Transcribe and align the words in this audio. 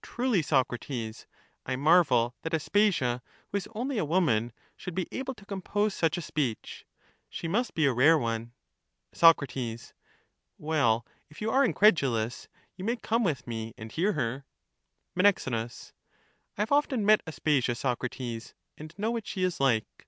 Truly, 0.00 0.40
Socrates, 0.40 1.26
I 1.66 1.76
marvel 1.76 2.34
that 2.40 2.54
Aspasia, 2.54 3.20
who 3.52 3.58
is 3.58 3.68
only 3.74 3.98
a 3.98 4.04
woman, 4.06 4.54
should 4.78 4.94
be 4.94 5.06
able 5.12 5.34
to 5.34 5.44
compose 5.44 5.92
such 5.92 6.16
a 6.16 6.22
speech; 6.22 6.86
she 7.28 7.46
must 7.48 7.74
be 7.74 7.84
a 7.84 7.92
rare 7.92 8.16
one. 8.16 8.54
Soc. 9.12 9.44
Well, 10.56 11.04
if 11.28 11.42
you 11.42 11.50
are 11.50 11.62
incredulous, 11.66 12.48
you 12.76 12.84
may 12.86 12.96
come 12.96 13.24
with 13.24 13.46
me 13.46 13.74
and 13.76 13.92
hear 13.92 14.14
her. 14.14 14.46
Men. 15.14 15.26
I 15.26 15.80
have 16.56 16.72
often 16.72 17.04
met 17.04 17.22
Aspasia, 17.26 17.74
Socrates, 17.74 18.54
and 18.78 18.94
know 18.98 19.10
what 19.10 19.26
she 19.26 19.42
is 19.42 19.60
like. 19.60 20.06